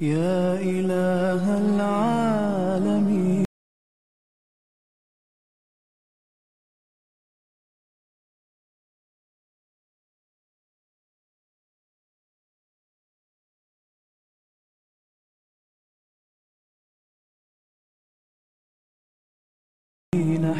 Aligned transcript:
يا 0.00 0.54
إله 0.60 1.58
العالمين. 1.58 3.44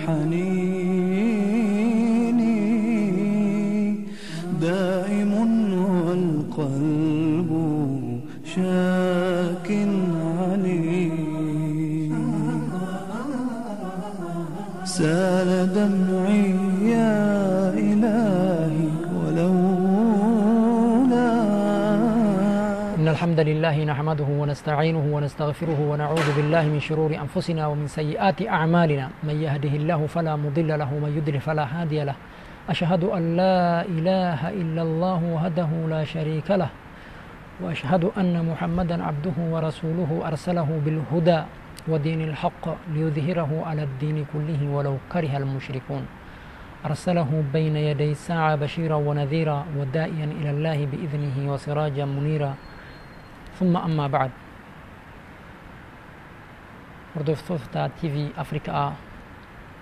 حنيني 0.07 0.84
الحمد 23.35 23.49
لله 23.49 23.85
نحمده 23.85 24.31
ونستعينه 24.31 25.05
ونستغفره 25.15 25.81
ونعوذ 25.91 26.27
بالله 26.37 26.65
من 26.71 26.81
شرور 26.81 27.11
أنفسنا 27.19 27.67
ومن 27.67 27.87
سيئات 27.91 28.47
أعمالنا. 28.47 29.11
من 29.27 29.43
يهده 29.43 29.75
الله 29.75 30.07
فلا 30.07 30.37
مضل 30.39 30.79
له 30.79 30.87
ومن 30.95 31.11
يضلل 31.19 31.41
فلا 31.43 31.67
هادي 31.67 32.05
له. 32.05 32.15
أشهد 32.71 33.05
أن 33.05 33.37
لا 33.37 33.83
إله 33.83 34.41
إلا 34.55 34.83
الله 34.83 35.21
وحده 35.35 35.71
لا 35.91 36.05
شريك 36.05 36.47
له 36.51 36.71
وأشهد 37.59 38.15
أن 38.15 38.39
محمدا 38.51 39.03
عبده 39.03 39.37
ورسوله 39.51 40.11
أرسله 40.31 40.69
بالهدى 40.85 41.41
ودين 41.91 42.21
الحق 42.31 42.65
ليظهره 42.95 43.51
على 43.67 43.83
الدين 43.83 44.27
كله 44.31 44.61
ولو 44.71 44.95
كره 45.13 45.37
المشركون. 45.43 46.07
أرسله 46.87 47.31
بين 47.53 47.77
يدي 47.77 48.11
الساعة 48.11 48.55
بشيرا 48.63 48.95
ونذيرا 48.95 49.59
ودائيا 49.79 50.27
إلى 50.39 50.51
الله 50.51 50.79
بإذنه 50.87 51.37
وسراجا 51.53 52.05
منيرا. 52.05 52.55
ثم 53.59 53.75
أما 53.77 54.07
بعد 54.09 54.31
hordoftoota 57.15 57.95
tv 57.95 58.35
afrikaa 58.35 58.91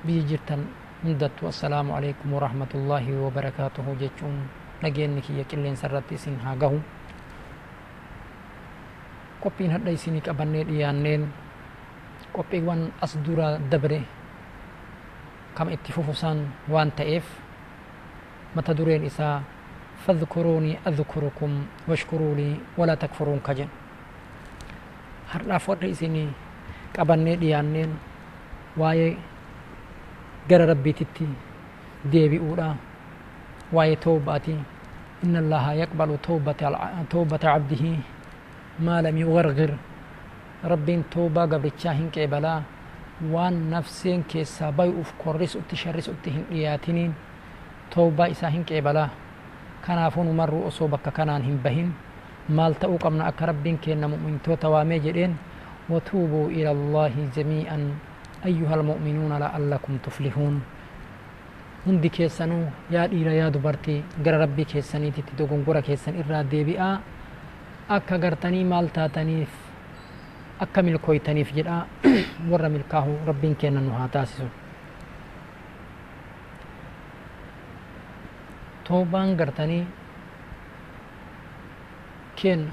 biyya 0.05 0.23
jirtan 0.29 0.69
hundattu 1.01 1.49
assalaamu 1.49 1.97
alaikum 1.97 2.29
warahmatullaahi 2.37 3.09
wabarakaatuhu 3.17 3.97
jechuun 3.97 4.37
nageenni 4.85 5.25
kiyya 5.25 5.45
qilleensa 5.49 5.89
irratti 5.89 6.15
isin 6.21 6.37
haa 6.45 6.53
gahu 6.61 6.77
qophiin 9.41 9.73
hadha 9.73 9.91
isinii 9.97 10.21
qabannee 10.21 10.65
dhiyaanneen 10.69 11.25
qophiiwwan 12.37 12.93
as 13.01 13.17
dura 13.25 13.57
dabre 13.73 14.05
kama 15.57 15.73
itti 15.73 15.89
fufusaan 15.97 16.53
waan 16.69 16.93
ta'eef 16.93 17.25
mata 18.55 18.77
dureen 18.77 19.09
isaa 19.09 19.41
فاذكروني 20.07 20.79
أذكركم 20.87 21.53
واشكروا 21.89 22.35
لي 22.35 22.57
ولا 22.79 22.95
تكفرون 22.95 23.41
كجن. 23.47 23.69
هرنا 25.33 25.59
فرد 25.59 25.85
إسيني 25.85 26.29
كبني 26.95 27.37
ديانين 27.37 27.91
واي 28.77 29.17
غير 30.51 30.69
ربي 30.69 30.93
تتي 30.93 31.27
ديبي 32.05 32.39
أولا 32.39 32.75
واي 33.73 33.97
توباتي. 33.97 34.57
إن 35.25 35.37
الله 35.37 35.73
يقبل 35.73 36.19
توبة, 36.23 36.61
توبة 37.11 37.43
عبده 37.45 37.85
ما 38.81 39.03
لم 39.03 39.17
يغرغر. 39.19 39.73
ربي 40.65 41.03
توبة 41.11 41.43
قبل 41.43 41.71
الشاهن 41.75 42.11
كيبلا 42.15 42.63
وان 43.31 43.71
نفسين 43.71 44.23
كيسا 44.23 44.71
بيؤف 44.71 45.15
كوريس 45.19 45.57
اتشاريس 45.57 46.09
اتهن 46.09 46.45
اياتنين 46.55 47.15
توبة 47.91 48.31
إساهن 48.31 48.63
كيبلاه 48.63 49.11
kanaafuu 49.87 50.25
numarruu 50.25 50.67
osoo 50.67 50.89
bakka 50.89 51.11
kanaan 51.11 51.43
hin 51.49 51.59
bahin 51.65 51.89
maal 52.49 52.75
ta'uu 52.75 52.99
qabna 52.99 53.25
akka 53.31 53.47
rabbiin 53.51 53.79
kenna 53.79 54.09
mu'mintoota 54.09 54.69
waamee 54.75 55.01
jedheen 55.09 55.35
وتوبوا 55.91 56.47
إلى 56.57 56.71
الله 56.77 57.15
جميعا 57.37 57.79
أيها 58.49 58.75
المؤمنون 58.79 59.33
لعلكم 59.45 59.93
تفلحون 60.07 60.55
hundi 61.87 62.09
keessanuu 62.11 62.65
yaa 62.95 63.07
dhiira 63.11 63.33
yaa 63.35 63.51
dubartii 63.51 63.99
gara 64.25 64.39
rabbii 64.39 64.65
keessaniititti 64.73 65.33
dogongora 65.39 65.83
keessan 65.83 66.15
irraa 66.23 66.45
deebi'aa 66.53 66.95
akka 67.97 68.19
gartanii 68.25 68.65
maal 68.73 68.87
taataniif 68.99 69.51
akka 70.65 70.81
milkooytaniif 70.87 71.51
jedha 71.59 71.77
warra 72.51 72.69
milkaahu 72.77 73.13
rabbiin 73.27 73.57
kenna 73.63 73.81
nu 73.81 73.91
haa 73.99 74.09
taasisu 74.09 74.47
toobaan 78.89 79.37
gartanii 79.41 79.85
kenna 82.43 82.73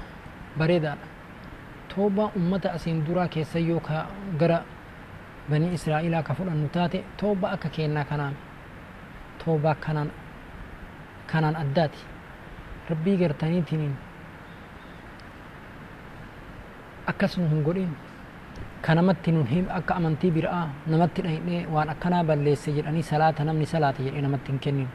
bareedaadha 0.58 1.06
toobaa 1.94 2.30
ummata 2.38 2.68
asiin 2.76 2.98
duraa 3.06 3.28
keessa 3.34 3.58
yoo 3.68 3.80
ka 3.88 4.06
gara 4.40 4.58
banii 5.50 5.72
israa'ilaa 5.78 6.22
ka 6.28 6.32
fudhannu 6.38 6.68
taate 6.76 6.98
toobaa 7.20 7.52
akka 7.56 7.68
kennaa 7.76 8.04
kanaan 8.10 8.34
toobaa 9.44 9.74
kanaan 9.84 10.10
kanaan 11.32 11.56
addaati 11.62 12.00
rabbii 12.90 13.16
gartaniitiin 13.22 13.92
akkas 17.10 17.36
nu 17.38 17.48
hin 17.52 17.62
godhin 17.66 17.92
ka 18.82 18.94
namatti 18.94 19.32
nun 19.32 19.46
him 19.52 19.66
akka 19.78 19.94
amantii 19.98 20.30
biraa 20.36 20.64
namatti 20.86 21.22
dhahinee 21.24 21.66
waan 21.74 21.88
akkanaa 21.94 22.24
balleesse 22.24 22.70
jedhanii 22.76 23.02
salaata 23.12 23.44
namni 23.44 23.66
salaata 23.66 24.02
jedhee 24.06 24.22
namatti 24.26 24.52
hin 24.52 24.60
kennin 24.66 24.88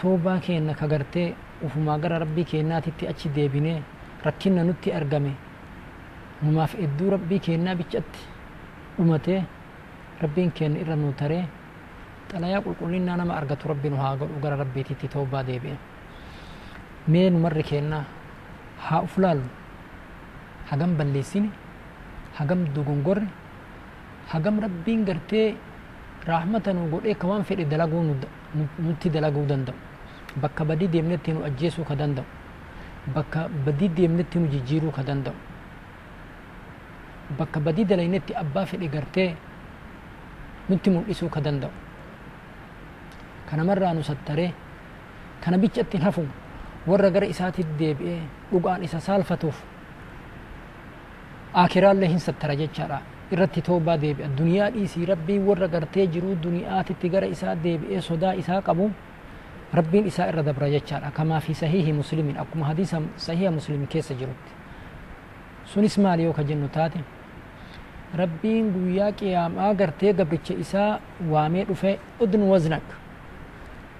toobaa 0.00 0.38
keenna 0.46 0.74
ka 0.74 0.86
gartee 0.92 1.34
ufumaa 1.66 1.98
gara 1.98 2.18
rabbii 2.18 2.44
keennaatitti 2.44 3.08
achi 3.08 3.28
deebinee 3.36 3.82
rakkinna 4.26 4.62
nutti 4.64 4.92
argame 4.92 5.32
numaaf 6.42 6.72
hedduu 6.80 7.10
rabbii 7.14 7.40
kennaa 7.46 7.74
bichatti 7.80 8.20
dhumatee 8.96 9.40
rabbiin 10.22 10.50
kenna 10.58 10.78
irra 10.82 10.96
nu 10.96 11.12
taree 11.20 11.44
xalayaa 12.30 12.60
qulqullinnaa 12.66 13.16
nama 13.16 13.34
argatu 13.40 13.68
rabbi 13.72 13.88
nu 13.90 13.96
haa 13.96 14.16
godhu 14.20 14.38
gara 14.42 14.56
rabbiititti 14.62 15.08
toobaa 15.14 15.42
deebi'e 15.48 15.76
mee 17.12 17.30
numarri 17.30 17.62
kennaa 17.70 18.04
haa 18.86 19.00
uf 19.06 19.18
laallu 19.18 19.48
hagam 20.70 20.92
balleessine 20.98 21.48
hagam 22.38 22.60
dogongorre 22.74 23.26
hagam 24.32 24.56
rabbiin 24.66 25.04
gartee 25.08 25.46
raahmata 26.28 26.72
nu 26.72 26.88
godhee 26.92 27.14
ka 27.14 27.26
waan 27.30 27.44
fedhe 27.48 27.64
dalaguu 27.72 28.02
nutti 28.86 29.08
dalaguu 29.10 29.46
danda'u 29.50 29.76
bakka 30.42 30.64
badii 30.64 30.88
deemnetti 30.94 31.32
nu 31.32 31.44
ajjeesuu 31.48 31.84
ka 31.84 31.94
danda'u 32.00 32.24
bakka 33.14 33.48
badii 33.66 33.88
deemnetti 33.96 34.38
nu 34.38 34.46
jijjiiruu 34.54 34.90
ka 34.96 35.02
danda'u 35.02 35.34
bakka 37.38 37.60
badii 37.60 37.84
dalaynetti 37.84 38.34
abbaa 38.42 38.66
fedhe 38.66 38.88
gartee 38.88 39.30
nutti 40.68 40.90
mul'isuu 40.90 41.28
ka 41.28 41.40
danda'u 41.40 41.70
kanamarraa 43.50 43.94
nu 43.94 44.02
sattaree 44.02 44.52
kana 45.44 45.58
bichatti 45.58 45.96
hafu 45.98 46.24
warra 46.86 47.10
gara 47.10 47.26
isaatitti 47.26 47.74
deebi'ee 47.78 48.20
dhugaan 48.52 48.82
isa 48.84 49.00
saalfatuuf 49.00 49.56
akiraallee 51.64 52.08
hin 52.12 52.20
sattara 52.20 52.54
jechaadha 52.60 52.98
irratti 53.32 53.62
toobaa 53.68 53.96
deebi'a 54.02 54.28
duniyaa 54.38 54.70
dhiisii 54.74 55.06
rabbiin 55.12 55.46
warra 55.48 55.68
gartee 55.68 56.06
jiruu 56.06 56.36
duniyaatitti 56.42 57.08
gara 57.14 57.26
isaa 57.26 57.54
deebi'ee 57.64 58.00
sodaa 58.08 58.32
isaa 58.42 58.60
qabu 58.68 58.90
rabbiin 59.74 60.06
isaa 60.06 60.26
irra 60.30 60.42
dabra 60.42 60.68
jechaadha 60.70 61.10
kamaa 61.10 61.40
fi 61.40 61.54
sahiihi 61.54 61.92
muslimin 61.92 62.36
akkuma 62.42 62.66
hadiisa 62.66 63.00
sahiha 63.16 63.50
muslimi 63.50 63.86
keessa 63.86 64.14
jirutti 64.14 64.52
sunis 65.72 65.98
maali 65.98 66.22
yoo 66.24 66.32
ka 66.32 66.42
jennu 66.44 66.68
taate 66.68 67.00
rabbiin 68.20 68.72
guyyaa 68.72 69.12
qiyaamaa 69.12 69.74
gartee 69.74 70.12
gabricha 70.12 70.54
isaa 70.64 70.98
waamee 71.30 71.64
dhufe 71.64 71.98
udn 72.20 72.42
waznak 72.52 72.86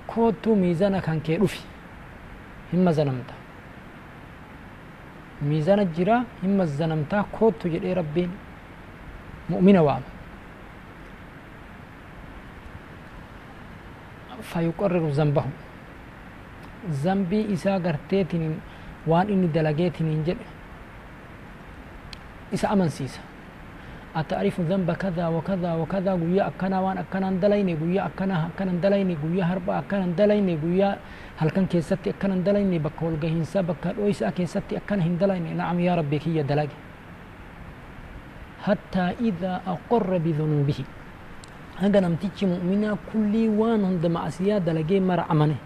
koottuu 0.07 0.57
miizana 0.57 1.01
kan 1.01 1.21
kee 1.21 1.37
dhufi 1.39 1.61
hin 2.73 2.81
mazanamta 2.89 3.35
miizana 5.49 5.85
jira 5.85 6.25
hin 6.43 6.57
mazanamtaa 6.61 7.25
koottu 7.39 7.69
jedhee 7.75 7.95
rabbiin 8.01 8.31
mu'mina 9.51 9.83
waama 9.83 10.09
fayuqarriru 14.51 15.11
zambahu 15.13 15.51
zambii 17.03 17.47
isaa 17.53 17.79
garteetiniin 17.81 18.61
waan 19.07 19.31
inni 19.31 19.49
dalageetiniin 19.55 20.25
jedhe 20.27 20.47
isa 22.53 22.69
amansiisa. 22.71 23.21
أتعرف 24.17 24.61
ذنب 24.61 24.89
كذا 24.93 25.27
وكذا 25.29 25.71
وكذا 25.75 26.13
قويا 26.13 26.43
أكنا 26.51 26.81
وان 26.81 26.99
أكنا 26.99 27.31
دليني 27.45 27.75
قويا 27.77 28.03
أكنا 28.09 28.37
أكنا 28.51 28.73
دليني 28.85 29.15
قويا 29.23 29.45
هربا 29.45 29.79
أكنا 29.79 30.07
دليني 30.19 30.55
قويا 30.63 30.91
هل 31.37 31.49
كان 31.55 31.67
كيستي 31.71 32.11
أكنا 32.17 32.37
دليني 32.43 32.79
بك 32.83 32.99
والقهنسا 33.03 33.61
بك 33.69 33.85
الأويسا 33.93 34.31
كيستي 34.37 34.77
أكنا 34.81 35.03
هن 35.07 35.15
دليني 35.21 35.55
نعم 35.55 35.77
يا 35.81 35.95
ربي 35.95 36.19
كي 36.19 36.43
دلقي 36.43 36.77
حتى 38.67 39.05
إذا 39.29 39.53
أقر 39.67 40.11
بذنوبه 40.25 40.81
هذا 41.79 41.99
نمتيجي 42.01 42.45
مؤمنا 42.53 42.97
كل 43.13 43.35
وان 43.61 43.85
هند 43.85 44.05
معصية 44.07 44.59
دلقي 44.59 44.99
مر 45.01 45.21
أمنه 45.31 45.59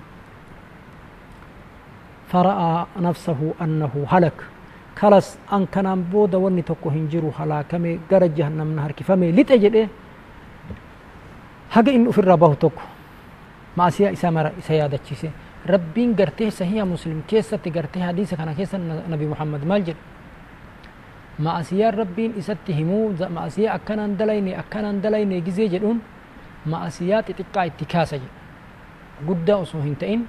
فرأى 2.33 2.87
نفسه 2.97 3.41
أنه 3.63 4.07
هلك. 4.09 4.39
خلاص 4.97 5.39
أن 5.53 5.67
كان 5.67 6.03
بودا 6.13 6.39
وني 6.39 6.63
تكو 6.63 6.89
هنجرو 6.89 7.31
هلا 7.39 7.63
كم 7.71 7.85
قرر 8.11 8.27
جهنم 8.27 8.77
نهر 8.77 8.93
كيف 8.93 9.11
مي 9.11 9.33
لتجد 9.33 9.75
إيه؟ 9.75 9.89
إنه 11.77 12.11
في 12.11 12.19
الرباه 12.19 12.55
تكو 12.55 12.83
ما 13.77 13.89
أسيا 13.89 14.13
إسامة 14.13 14.53
سيادة 14.61 14.97
كيسة 14.97 15.31
ربين 15.69 16.17
قرته 16.17 16.49
سهية 16.49 16.83
مسلم. 16.83 17.23
كيسة 17.29 17.57
تقرته 17.57 18.07
حديثة 18.07 18.37
كان 18.37 18.53
كيسة 18.53 18.79
نبي 19.13 19.27
محمد 19.27 19.65
مالجر 19.65 19.95
ما 21.39 21.61
أسيا 21.61 21.91
ربين 21.91 22.31
إستهمو 22.39 23.13
ما 23.35 23.47
أسيا 23.47 23.75
أكان 23.75 23.99
أندليني 23.99 24.53
أكان 24.61 24.85
أندليني 24.85 25.41
جزي 25.41 25.69
جلون 25.69 25.99
ما 26.67 26.87
أسيا 26.87 27.21
تتقع 27.21 27.65
اتكاسة 27.67 28.17
جل 28.17 28.31
قد 29.29 29.51
أصوهن 29.51 29.95
تئن 30.01 30.21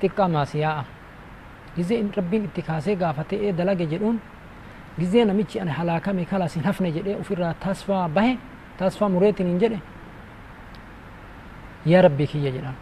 تتقع 0.00 0.26
ما 0.26 0.42
أسيا. 0.42 0.95
Gizee 1.76 2.00
rabbiin 2.16 2.44
itti 2.48 2.62
kaasee 2.68 2.96
gaafatee 3.02 3.52
dalage 3.58 3.86
jedhuun 3.92 4.18
gizee 4.98 5.24
namichi 5.24 5.60
ani 5.60 5.70
halaakame 5.78 6.24
kalaas 6.24 6.54
hin 6.56 6.64
hafne 6.68 6.90
jedhee 6.96 7.16
ofirraa 7.22 7.54
tasfaa 7.64 8.08
bahe 8.08 8.32
tasfaa 8.78 9.08
mureetiin 9.14 9.48
hin 9.52 9.58
jedhe 9.64 9.78
yaa 11.92 12.02
rabbii 12.06 12.26
kiyya 12.32 12.50
jedhaan 12.56 12.76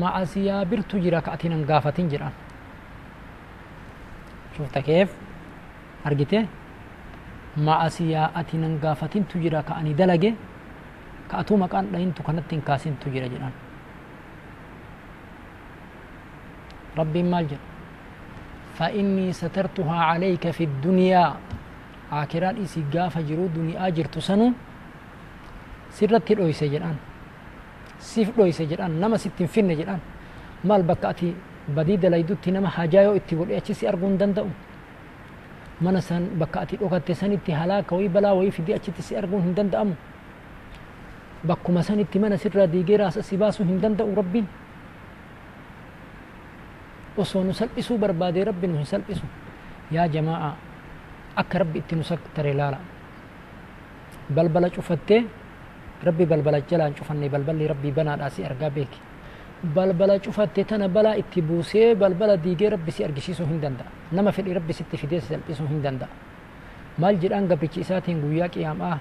ma'asiyaa 0.00 0.64
birtu 0.70 0.98
jira 1.04 1.20
ka 1.24 1.32
ati 1.32 1.48
nan 1.48 1.64
gaafatin 1.70 2.08
jedhaan 2.12 2.32
shufta 4.56 4.80
keef 4.88 5.08
argite 6.04 6.38
ma'asiyaa 7.68 8.30
ati 8.40 8.56
nan 8.64 8.78
gaafatintu 8.84 9.38
jira 9.44 9.62
ka 9.62 9.74
ani 9.80 9.94
dalage 9.94 10.30
ka 11.30 11.34
atuu 11.42 11.56
maqaan 11.62 11.86
dhayintu 11.92 12.22
kanatti 12.22 12.54
hin 12.56 12.62
kaasintu 12.68 13.10
jira 13.14 13.28
jedhaan 13.34 13.52
maal 17.04 17.46
jedha 17.46 17.66
فإني 18.78 19.34
سترتها 19.34 19.98
عليك 20.10 20.54
في 20.54 20.64
الدنيا 20.70 21.34
آكران 22.14 22.62
إسي 22.62 22.86
قافة 22.94 23.20
جرو 23.26 23.50
دنيا 23.50 23.90
جرت 23.90 24.22
سنو 24.22 24.54
jedhan 28.70 28.92
nama 29.02 29.18
sittin 29.18 29.48
finne 29.50 29.74
jedhan 29.74 29.98
maal 30.62 30.82
bakka 30.86 31.08
ati 31.10 31.34
badii 31.74 31.98
dalaydutti 31.98 32.54
nama 32.54 32.68
hajaa 32.70 33.02
yoo 33.02 33.14
itti 33.18 33.34
godhe 33.34 33.56
achi 33.58 33.74
si 33.74 33.86
arguu 33.90 34.06
hin 34.06 34.18
danda'u 34.18 34.50
mana 35.80 36.00
san 36.00 36.22
bakka 36.38 36.60
ati 36.60 36.76
dhokatte 36.76 37.14
sanitti 37.14 37.50
halaaka 37.52 37.96
wayii 37.96 38.08
balaa 38.08 38.34
wayii 38.38 38.50
fidee 38.50 38.74
achitti 38.78 39.02
si 39.02 39.16
arguun 39.16 39.42
hin 39.42 39.54
danda'amu 39.58 39.94
bakkuma 41.44 41.82
sanitti 41.82 42.18
mana 42.18 42.38
sirraa 42.38 42.66
diigee 42.66 42.96
raasa 42.96 43.22
si 43.22 43.36
baasuu 43.36 43.66
hin 43.66 43.80
danda'u 43.82 44.14
rabbiin 44.14 44.46
osoo 47.22 47.42
nu 47.44 47.52
salphisuu 47.60 47.98
barbaadee 47.98 48.44
rabbi 48.50 48.66
nu 48.68 48.76
hin 48.80 48.86
salphisu 48.86 49.26
yaa 49.96 50.08
jamaa'a 50.14 50.50
akka 51.36 51.58
rabbi 51.58 51.78
itti 51.82 51.94
nu 51.96 52.02
sattare 52.10 52.52
laala 52.54 52.78
balbala 54.30 54.70
cufattee 54.70 55.20
rabbi 56.06 56.24
balbala 56.26 56.60
jalaan 56.70 56.94
cufanne 56.94 57.28
balballi 57.28 57.66
rabbii 57.72 57.92
banaadhaa 57.98 58.30
si 58.30 58.44
argaa 58.44 58.70
beeki 58.70 59.00
balbala 59.74 60.18
cufatte 60.24 60.64
tana 60.64 60.88
balaa 60.88 61.16
itti 61.22 61.42
buusee 61.42 61.94
balbala 61.94 62.36
diigee 62.36 62.70
rabbi 62.70 62.90
si 62.92 63.04
argisiisuu 63.04 63.46
hin 63.46 63.60
danda'a 63.60 63.90
nama 64.12 64.30
fedhi 64.32 64.52
rabbi 64.58 64.72
sitti 64.72 64.96
fidee 64.96 65.20
si 65.20 65.28
salphisuu 65.34 65.66
hin 65.72 65.82
danda'a 65.82 66.08
maal 66.98 67.16
jedhaan 67.22 67.46
gabrichi 67.48 67.80
isaatiin 67.80 68.20
guyyaa 68.20 68.48
qiyaamaa 68.48 68.96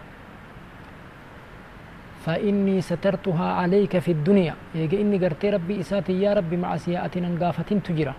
فإني 2.28 2.84
سترتها 2.84 3.48
عليك 3.64 4.04
في 4.04 4.12
الدنيا. 4.20 4.54
يجي 4.76 5.00
إني 5.00 5.16
قرتي 5.24 5.48
ربي 5.56 5.80
إساتي 5.80 6.12
يا 6.20 6.36
ربي 6.36 6.60
مع 6.60 6.76
سياءتنا 6.76 7.40
قافتين 7.40 7.80
تجرى 7.88 8.14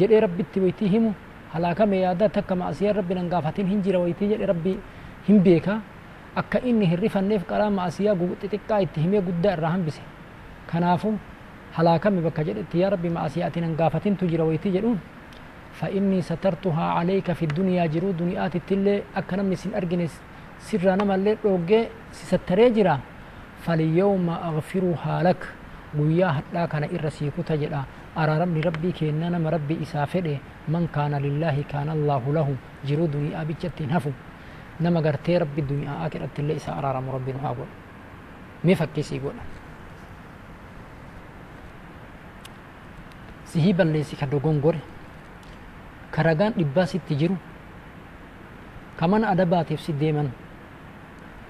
جدي 0.00 0.16
ربي 0.24 0.42
تبيتيهم 0.48 1.04
هلاكا 1.52 1.84
ميادا 1.84 2.26
تك 2.32 2.48
مع 2.56 2.72
سياء 2.72 2.96
ربي 2.96 3.12
نقافتين 3.20 3.66
هنجرى 3.68 3.98
ويتي 4.00 4.24
جدي 4.32 4.44
ربي 4.48 4.74
هم 5.28 5.38
بيكا 5.44 5.74
akka 6.40 6.64
inni 6.64 6.88
hin 6.88 6.96
rifanneef 6.96 7.42
qaraa 7.44 7.68
maasiyaa 7.68 8.16
xixiqqaa 8.16 8.80
itti 8.84 8.98
himee 9.04 9.20
guddaa 9.20 9.52
irraa 9.56 9.72
hambise 9.76 10.00
kanaafu 10.70 11.10
halaakame 11.76 12.20
bakka 12.26 12.42
jedhetti 12.48 12.80
yaa 12.80 12.90
rabbi 12.94 13.10
maasiyaa 13.16 13.52
ati 13.52 13.60
nan 13.60 13.76
gaafatintu 13.80 14.24
jira 14.32 14.44
wayitii 14.48 14.72
jedhuun 14.76 14.98
فإني 15.80 16.20
سترتها 16.22 16.86
عليك 16.98 17.32
في 17.32 17.44
الدنيا 17.48 17.86
جرو. 17.86 18.10
دنيا 18.20 18.48
تتلي 18.48 19.02
أكنا 19.16 19.42
من 19.42 19.56
سن 19.56 19.72
أرجنس 19.74 20.12
sirraa 20.68 20.96
namallee 20.96 21.36
dhooggee 21.42 21.90
sisattaree 22.12 22.70
jira. 22.70 22.98
Falyawma 23.64 24.34
aghfiru 24.48 24.94
haalak. 25.04 25.40
Guyyaa 25.96 26.32
hadhaa 26.38 26.66
kana 26.66 26.86
irra 26.88 27.10
siikuta 27.10 27.56
jedha. 27.56 27.84
Araaramni 28.16 28.60
rabbii 28.62 28.92
keenna 28.92 29.30
nama 29.30 29.50
rabbi 29.50 29.74
isaa 29.82 30.06
fedhe. 30.06 30.40
Man 30.68 30.88
kaana 30.88 31.20
lillaahi 31.20 31.64
kaana 31.64 31.92
allaahu 31.92 32.32
lahu. 32.32 32.56
Jiruu 32.84 33.08
duniyaa 33.12 33.44
bichatti 33.44 33.82
hin 33.84 33.92
hafu. 33.92 34.12
Nama 34.80 35.02
gartee 35.02 35.38
rabbi 35.38 35.62
duniyaa 35.62 36.08
kedhattillee 36.10 36.56
isaa 36.56 36.76
araaramu 36.80 37.12
rabbiin 37.12 37.38
haa 37.44 37.54
godha. 37.54 37.74
Mi 38.64 38.74
fakkisii 38.74 39.18
godha. 39.20 39.42
Sihii 43.52 43.72
balleessi 43.74 44.16
ka 44.16 44.26
dogongore. 44.26 44.80
Ka 46.10 46.22
ragaan 46.22 46.52
dhibbaa 46.56 46.86
sitti 46.86 47.14
jiru. 47.16 47.36
Ka 48.96 49.08
mana 49.08 49.28
adabaatiif 49.28 49.80
si 49.80 49.92
deeman. 49.92 50.30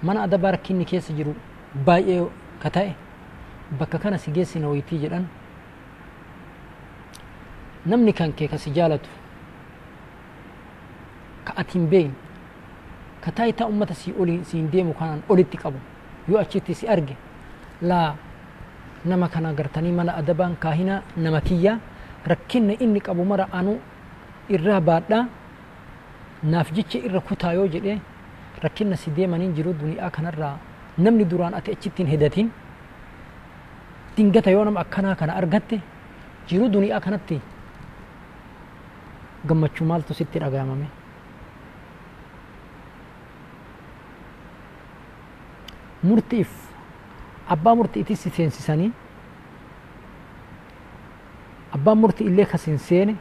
Mana 0.02 0.22
adabaa 0.26 0.50
rakkinni 0.56 0.84
keessa 0.84 1.12
jiru 1.12 1.34
baay'ee 1.86 2.26
ka 2.62 2.70
ta'e 2.70 2.90
bakka 3.78 3.98
kana 3.98 4.18
si 4.18 4.30
geessina 4.30 4.68
wayitii 4.68 4.98
jedhan 5.04 5.24
namni 7.86 8.12
kan 8.12 8.32
kee 8.32 8.48
ka 8.48 8.58
si 8.58 8.70
jaalatu 8.70 9.08
ka 11.44 11.52
ati 11.56 11.72
hin 11.78 11.86
beekne 11.90 12.14
ka 13.24 13.30
taayitaa 13.32 13.66
ummata 13.66 13.94
sii 13.94 14.14
oli 14.18 14.44
siin 14.44 14.70
deemu 14.70 14.94
kanaan 14.94 15.22
olitti 15.28 15.56
qabu 15.58 15.78
yoo 16.28 16.38
achitti 16.38 16.74
si 16.74 16.88
arge 16.88 17.16
laa 17.82 18.14
nama 19.04 19.28
kana 19.28 19.52
gartanii 19.54 19.92
mana 19.92 20.14
adabaan 20.16 20.56
kaahina 20.56 21.02
nama 21.16 21.40
kiyya 21.40 21.78
rakkinna 22.26 22.74
inni 22.78 23.00
qabu 23.00 23.24
mara 23.24 23.48
anu 23.52 23.78
irraa 24.48 24.80
baadhaa 24.80 25.26
naaf 26.42 26.70
jecha 26.72 26.98
irra 26.98 27.20
kutaa 27.20 27.52
yoo 27.58 27.66
jedhee 27.66 27.98
rakkinna 28.64 28.96
si 29.02 29.10
deemaniin 29.16 29.54
jiru 29.56 29.72
duniyaa 29.80 30.10
kanarraa 30.16 30.56
namni 31.04 31.24
duraan 31.30 31.54
ati 31.58 31.70
achittiin 31.76 32.08
hedatin 32.12 32.48
dingata 34.16 34.50
yoo 34.54 34.64
nama 34.64 34.80
akkanaa 34.84 35.14
kana 35.20 35.32
argatte 35.40 35.76
jiru 36.48 36.68
duniyaa 36.74 37.00
kanatti 37.06 37.40
gammachuu 39.48 39.86
maaltu 39.90 40.14
sitti 40.14 40.38
dhagayamame 40.42 40.86
murtiif 46.02 46.50
abbaa 47.48 47.74
murtiitti 47.74 48.16
si 48.16 48.30
seensisanii 48.30 48.90
abbaan 51.76 51.98
murtii 51.98 52.26
illee 52.26 52.46
ka 52.46 52.58
sin 52.58 52.78
seene 52.78 53.14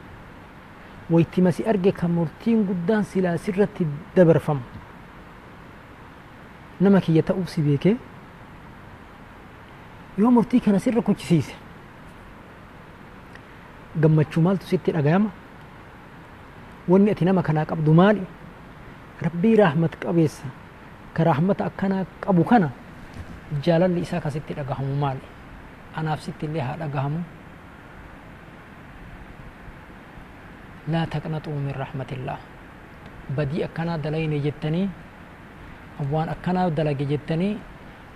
waytima 1.10 1.52
si 1.52 1.64
arge 1.66 1.92
ka 1.92 2.08
murtiin 2.08 2.64
guddaan 2.66 3.04
silaa 3.04 3.36
sirratti 3.38 3.86
ta'uuf 7.22 7.48
si 7.48 7.62
beekee 7.62 7.96
yoo 10.18 10.30
murtii 10.30 10.60
kana 10.60 10.78
sirra 10.78 11.02
kuchisiise 11.02 11.54
gammachuu 14.00 14.42
maaltu 14.42 14.66
sitti 14.66 14.92
dhagayama 14.92 15.30
wanni 16.88 17.10
ati 17.10 17.24
nama 17.24 17.42
kanaa 17.42 17.64
qabdu 17.64 17.92
maali 17.94 18.22
rabbii 19.22 19.56
rahmat 19.56 19.96
qabeessa 20.02 20.44
ka 21.14 21.24
rahmata 21.24 21.64
akkanaa 21.70 22.04
qabu 22.20 22.44
kana 22.44 22.70
jaalalli 23.64 24.00
isaa 24.00 24.20
kasitti 24.20 24.54
dhagahamu 24.54 24.96
maali 24.96 25.20
anaaf 25.96 26.20
sitti 26.24 26.46
illee 26.46 26.60
haa 26.60 26.76
dhagahamu 26.80 27.20
laa 30.92 31.06
taqnaxuu 31.06 31.54
min 31.66 31.74
rahmatillah 31.74 32.38
badii 33.36 33.62
akkanaa 33.68 33.98
dalayne 33.98 34.38
jettanii 34.46 34.88
waan 36.12 36.28
akkanaa 36.34 36.70
dalage 36.70 37.04
jettanii 37.04 37.58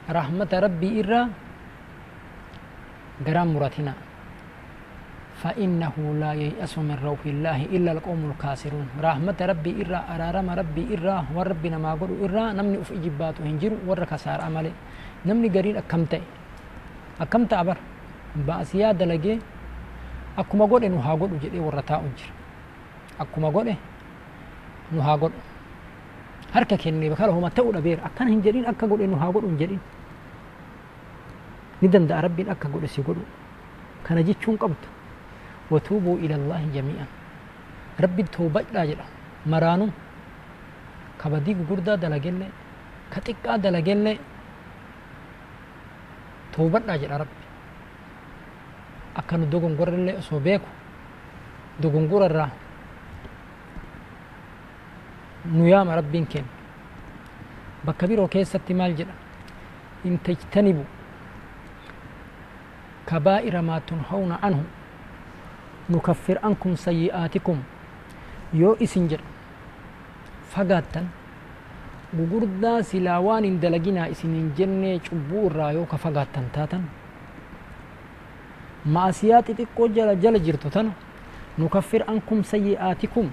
rahmata 0.08 0.60
rabbii 0.60 0.94
irraa 1.02 1.28
garaan 3.26 3.50
muratina 3.54 3.94
فإنه 5.36 5.92
لا 6.16 6.32
ييأس 6.32 6.80
من 6.80 6.96
روح 6.96 7.20
الله 7.28 7.68
إلا 7.76 8.00
القوم 8.00 8.32
الكاسرون. 8.32 9.04
رحمة 9.04 9.36
ربي 9.36 9.84
إرى 9.84 10.00
أرارم 10.16 10.48
ربي 10.48 10.96
إرى 10.96 11.16
وربنا 11.36 11.76
ما 11.76 11.92
قلوا 11.92 12.24
إرى 12.24 12.44
نمني 12.56 12.80
أف 12.80 12.96
إجبات 12.96 13.44
هنجر 13.44 13.84
ورك 13.84 14.16
سار 14.16 14.40
أمالي. 14.40 14.72
نمني 15.28 15.48
قرين 15.52 15.76
أكمت 15.84 16.12
أكمت 17.20 17.52
أبر. 17.52 17.76
بأسيا 18.48 18.96
دلقي. 18.96 19.36
أكما 20.40 20.64
قل 20.64 20.84
إنه 20.88 21.00
هاقل 21.04 21.32
جدي 21.44 21.60
ورطاء 21.60 22.00
جر 22.16 22.30
أكما 23.20 23.48
قل 23.52 23.68
إنه 24.92 25.02
هاقل 25.04 25.32
bakka 26.56 27.32
homa 27.36 27.50
ta'uu 27.50 27.72
dhabeera 27.72 28.02
akkana 28.08 28.30
hin 28.30 28.42
jedhin 28.42 28.64
akka 28.66 28.86
godhe 28.86 29.06
nu 29.06 29.16
haa 29.16 29.32
godhu 29.32 29.48
hin 29.48 29.58
jedhin 29.58 29.80
ni 31.82 31.88
danda'a 31.88 32.20
rabbiin 32.26 32.48
akka 32.54 32.68
godhe 32.68 32.88
si 32.88 33.02
godhu 33.02 33.24
kana 34.04 34.22
jechuun 34.22 34.56
qabdu 34.58 34.96
وتوبوا 35.70 36.16
إلى 36.22 36.34
الله 36.34 36.62
جميعا 36.74 37.06
ربي 38.00 38.22
توبة 38.30 38.70
لا 38.74 38.82
جدا 38.86 39.06
مرانو 39.50 39.88
كبدي 41.20 41.52
غوردا 41.68 41.94
دلغل 42.02 42.40
كتقا 43.12 43.52
دلغل 43.64 44.06
توبة 46.54 46.78
لا 46.86 46.94
جدا 46.96 47.16
ربي 47.22 47.42
أكن 49.16 49.42
دوغن 49.50 49.72
غورل 49.78 50.22
سو 50.22 50.38
بيكو 50.38 50.70
nuyaama 55.52 55.96
rabbiin 55.96 56.26
kenna 56.26 56.48
bakka 57.84 58.06
biroo 58.06 58.28
keessatti 58.28 58.74
maal 58.74 58.94
jedha? 58.96 59.12
In 60.04 60.18
tajtanibu 60.18 60.84
kabaa'ira 63.06 63.62
maa 63.62 63.80
tunhawna 63.80 64.38
anhu 64.42 64.64
nukaffir 65.88 66.38
ankum 66.42 66.76
sayyi'aatikum. 66.76 67.58
Yoo 68.54 68.76
isin 68.80 69.08
jedha 69.08 69.24
fagaattan 70.50 71.06
gugurdaa 72.16 72.82
silaa 72.82 73.20
waan 73.20 73.44
hin 73.44 73.60
dalaginaa 73.60 74.06
isiniin 74.08 74.52
jennee 74.56 74.98
cubbuu 74.98 75.46
irraa 75.46 75.72
yoo 75.72 75.86
ka 75.86 75.96
fagaattan 75.96 76.50
taatan 76.52 76.84
ma'asiyaa 78.84 79.42
xixiqqoo 79.42 79.88
jala 79.88 80.14
jala 80.14 80.38
jirtu 80.38 80.70
tana 80.70 80.92
nukaffir 81.58 82.02
ankum 82.06 82.44
sayyi'aatikum. 82.44 83.30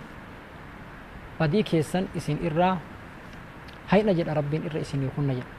Badii 1.44 1.64
keessan 1.70 2.08
isin 2.16 2.40
irraa 2.48 2.80
hayna 3.92 4.16
jedha 4.18 4.40
rabbiin 4.40 4.68
irra 4.72 4.80
isinii 4.80 5.12
kunna 5.16 5.34
jedha. 5.36 5.52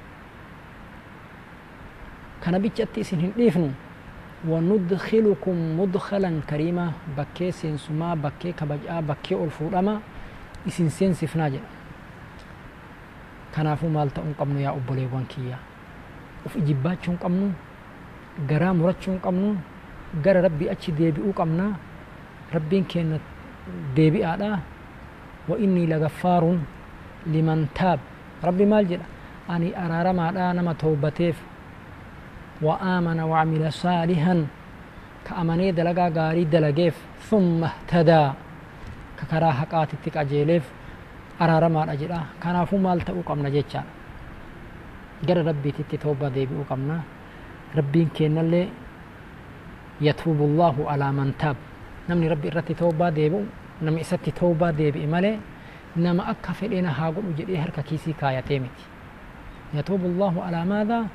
Kana 2.40 2.58
bichatti 2.58 3.00
isin 3.04 3.20
hin 3.20 3.34
dhiifnu 3.36 3.72
وندخلكم 4.44 5.56
مدخلا 5.80 6.30
كريما 6.50 7.16
بكي 7.16 7.48
سينسما 7.50 8.14
بكي 8.14 8.52
كبجا 8.52 9.00
بكي 9.00 9.34
الفودما 9.34 9.94
اسين 10.68 10.88
سين 10.92 11.16
سفناجا 11.16 11.64
كنافو 13.56 13.88
مالتا 13.88 14.20
قمنو 14.36 14.60
يا 14.60 14.70
أبولي 14.76 15.08
وانكيا 15.08 15.58
وفي 16.44 16.60
جباتشون 16.60 17.16
قمنو 17.16 17.48
غرا 18.50 18.72
مرچون 18.76 19.16
قمنو 19.24 19.56
غرا 20.20 20.40
ربي 20.44 20.72
أچي 20.72 20.92
ديبئو 20.92 21.32
قمنا 21.32 21.66
ربين 22.54 22.84
كينت 22.84 23.24
ديبئ 23.96 24.24
آدا 24.28 24.60
وإني 25.48 25.86
لغفار 25.86 26.58
لمن 27.26 27.66
تاب. 27.74 27.98
ربي 28.44 28.64
مال 28.64 28.88
جدا. 28.88 29.06
أني 29.50 29.70
أرارما 29.84 30.30
آدا 30.30 30.52
نما 30.52 30.72
توبتيف. 30.72 31.36
وآمن 32.62 33.20
وعمل 33.20 33.72
صالحا. 33.72 34.46
كأمني 35.24 35.72
دلقا 35.72 36.08
غاري 36.16 36.44
دلقيف. 36.44 36.96
ثم 37.28 37.64
اهتدى. 37.64 38.30
ككرا 39.18 39.50
حقات 39.50 39.94
التك 39.94 40.16
أجيليف. 40.16 40.64
أرارما 41.40 41.92
أجلا 41.92 42.20
كنافو 42.42 42.76
مال 42.76 43.00
تأو 43.00 43.20
قمنا 43.26 43.48
جيتشا. 43.48 43.82
جر 45.26 45.46
ربي 45.46 45.70
تتي 45.72 45.96
توبة 45.96 46.48
ربين 47.76 48.08
كينا 48.14 48.40
اللي 48.40 48.68
يتوب 50.00 50.38
الله 50.48 50.76
على 50.90 51.12
من 51.12 51.32
تاب. 51.38 51.56
نمني 52.08 52.28
ربي 52.28 52.48
إرتي 52.48 52.74
توبة 52.74 53.08
ديبئو 53.10 53.42
نمي 53.82 54.00
إساتي 54.00 54.30
توبة 54.30 54.70
ديبئ 54.70 55.06
مالي 55.06 55.38
نما 55.96 56.30
أكا 56.30 56.52
فإلينا 56.52 56.90
هاقل 56.90 57.22
وجدي 57.28 57.58
هركا 57.58 57.82
كيسي 57.82 58.12
كايا 58.12 58.40
تيمتي 58.40 58.84
يتوب 59.74 60.00
الله 60.04 60.34
على 60.42 60.64
ماذا 60.64 61.06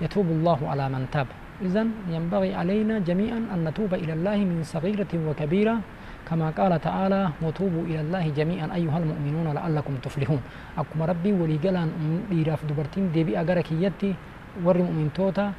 يتوب 0.00 0.26
الله 0.26 0.58
على 0.70 0.88
من 0.88 1.06
تاب 1.12 1.26
إذا 1.62 1.86
ينبغي 2.10 2.54
علينا 2.54 2.98
جميعا 2.98 3.38
أن 3.54 3.64
نتوب 3.64 3.94
إلى 3.94 4.12
الله 4.12 4.36
من 4.36 4.60
صغيرة 4.62 5.12
وكبيرة 5.26 5.76
كما 6.28 6.50
قال 6.50 6.80
تعالى 6.80 7.22
وتوبوا 7.42 7.84
إلى 7.90 8.00
الله 8.00 8.24
جميعا 8.38 8.66
أيها 8.74 8.98
المؤمنون 8.98 9.54
لعلكم 9.54 9.94
تفلحون 10.02 10.40
أكما 10.78 11.04
ربي 11.06 11.32
ولي 11.32 11.56
قلان 11.64 11.88
ديراف 12.30 12.64
دبرتين 12.64 13.12
ديبي 13.12 13.38
أغرك 13.40 13.72
يتي 13.72 14.14
ور 14.64 14.78
مؤمن 14.78 15.10
توتا 15.14 15.52